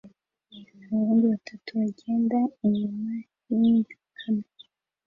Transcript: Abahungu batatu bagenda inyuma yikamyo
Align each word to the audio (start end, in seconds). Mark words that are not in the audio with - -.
Abahungu 0.89 1.25
batatu 1.33 1.69
bagenda 1.79 2.37
inyuma 2.65 3.11
yikamyo 3.59 4.47